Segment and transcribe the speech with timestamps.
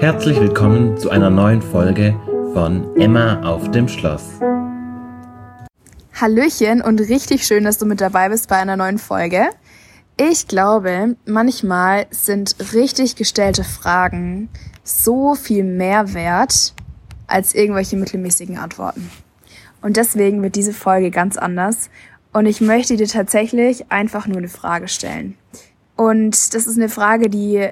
[0.00, 2.18] Herzlich willkommen zu einer neuen Folge
[2.54, 4.40] von Emma auf dem Schloss.
[6.18, 9.50] Hallöchen und richtig schön, dass du mit dabei bist bei einer neuen Folge.
[10.18, 14.48] Ich glaube, manchmal sind richtig gestellte Fragen
[14.84, 16.72] so viel mehr wert
[17.26, 19.10] als irgendwelche mittelmäßigen Antworten.
[19.82, 21.90] Und deswegen wird diese Folge ganz anders.
[22.32, 25.36] Und ich möchte dir tatsächlich einfach nur eine Frage stellen.
[25.94, 27.68] Und das ist eine Frage, die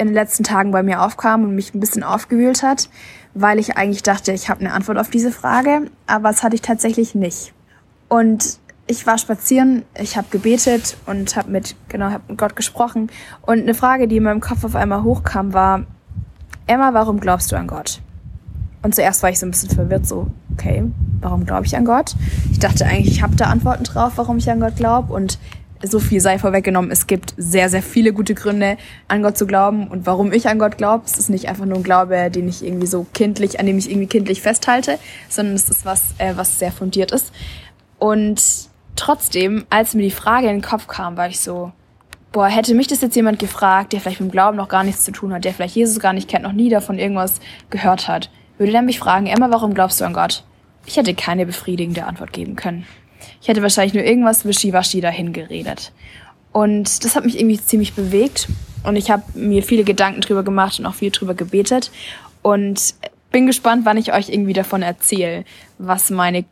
[0.00, 2.88] in den letzten Tagen bei mir aufkam und mich ein bisschen aufgewühlt hat,
[3.34, 6.62] weil ich eigentlich dachte, ich habe eine Antwort auf diese Frage, aber das hatte ich
[6.62, 7.52] tatsächlich nicht.
[8.08, 13.10] Und ich war spazieren, ich habe gebetet und habe mit genau hab mit Gott gesprochen
[13.42, 15.84] und eine Frage, die in meinem Kopf auf einmal hochkam, war
[16.66, 18.00] Emma, warum glaubst du an Gott?
[18.82, 20.84] Und zuerst war ich so ein bisschen verwirrt, so okay,
[21.20, 22.16] warum glaube ich an Gott?
[22.50, 25.38] Ich dachte eigentlich, ich habe da Antworten drauf, warum ich an Gott glaube und
[25.82, 28.76] so viel sei vorweggenommen, es gibt sehr, sehr viele gute Gründe,
[29.08, 31.04] an Gott zu glauben und warum ich an Gott glaube.
[31.06, 33.90] Es ist nicht einfach nur ein Glaube, den ich irgendwie so kindlich, an dem ich
[33.90, 37.32] irgendwie kindlich festhalte, sondern es ist was, äh, was sehr fundiert ist.
[37.98, 38.42] Und
[38.96, 41.72] trotzdem, als mir die Frage in den Kopf kam, war ich so,
[42.32, 45.04] boah, hätte mich das jetzt jemand gefragt, der vielleicht mit dem Glauben noch gar nichts
[45.04, 47.40] zu tun hat, der vielleicht Jesus gar nicht kennt, noch nie davon irgendwas
[47.70, 50.44] gehört hat, würde der mich fragen, Emma, warum glaubst du an Gott?
[50.86, 52.86] Ich hätte keine befriedigende Antwort geben können.
[53.40, 55.92] Ich hätte wahrscheinlich nur irgendwas wischiwaschi dahin geredet.
[56.52, 58.48] Und das hat mich irgendwie ziemlich bewegt.
[58.82, 61.90] Und ich habe mir viele Gedanken drüber gemacht und auch viel drüber gebetet.
[62.42, 62.94] Und
[63.30, 65.44] bin gespannt, wann ich euch irgendwie davon erzähle,
[65.78, 66.44] was meine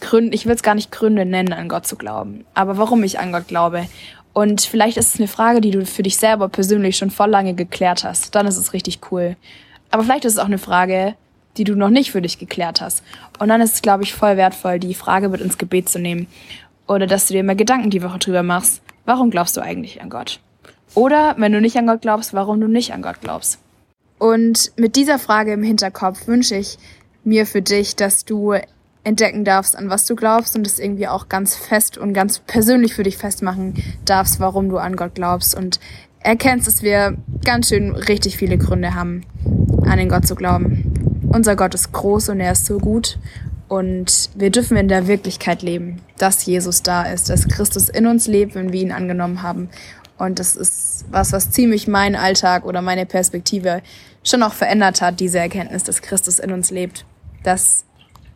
[0.00, 3.18] Gründe, ich will es gar nicht Gründe nennen, an Gott zu glauben, aber warum ich
[3.18, 3.86] an Gott glaube.
[4.32, 7.54] Und vielleicht ist es eine Frage, die du für dich selber persönlich schon voll lange
[7.54, 8.34] geklärt hast.
[8.34, 9.36] Dann ist es richtig cool.
[9.90, 11.16] Aber vielleicht ist es auch eine Frage,
[11.58, 13.02] die du noch nicht für dich geklärt hast.
[13.38, 16.26] Und dann ist es, glaube ich, voll wertvoll, die Frage mit ins Gebet zu nehmen.
[16.86, 18.80] Oder dass du dir mal Gedanken die Woche drüber machst.
[19.04, 20.40] Warum glaubst du eigentlich an Gott?
[20.94, 23.58] Oder wenn du nicht an Gott glaubst, warum du nicht an Gott glaubst?
[24.18, 26.78] Und mit dieser Frage im Hinterkopf wünsche ich
[27.24, 28.54] mir für dich, dass du
[29.04, 32.94] entdecken darfst, an was du glaubst und es irgendwie auch ganz fest und ganz persönlich
[32.94, 35.78] für dich festmachen darfst, warum du an Gott glaubst und
[36.20, 39.24] erkennst, dass wir ganz schön richtig viele Gründe haben,
[39.86, 40.92] an den Gott zu glauben.
[41.30, 43.18] Unser Gott ist groß und er ist so gut.
[43.68, 48.26] Und wir dürfen in der Wirklichkeit leben, dass Jesus da ist, dass Christus in uns
[48.26, 49.68] lebt, wenn wir ihn angenommen haben.
[50.16, 53.82] Und das ist was, was ziemlich meinen Alltag oder meine Perspektive
[54.24, 57.04] schon auch verändert hat, diese Erkenntnis, dass Christus in uns lebt,
[57.42, 57.84] dass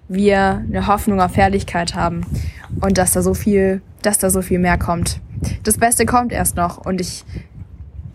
[0.06, 2.26] wir eine Hoffnung auf Herrlichkeit haben
[2.80, 5.20] und dass da so viel, dass da so viel mehr kommt.
[5.64, 7.24] Das Beste kommt erst noch und ich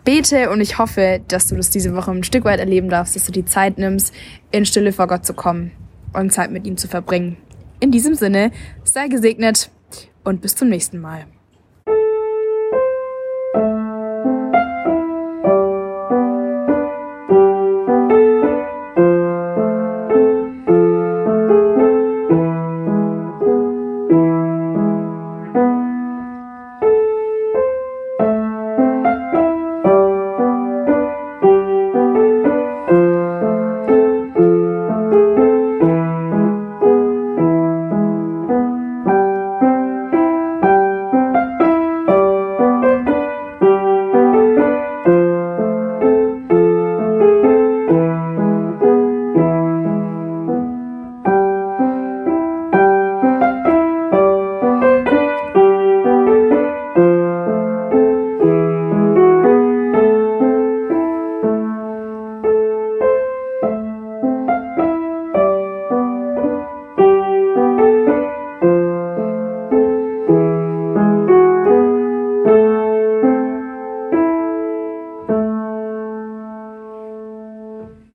[0.08, 3.26] bete und ich hoffe, dass du das diese Woche ein Stück weit erleben darfst, dass
[3.26, 4.14] du die Zeit nimmst,
[4.52, 5.74] in Stille vor Gott zu kommen
[6.14, 7.36] und Zeit mit ihm zu verbringen.
[7.82, 8.52] In diesem Sinne,
[8.86, 9.70] sei gesegnet
[10.24, 11.26] und bis zum nächsten Mal.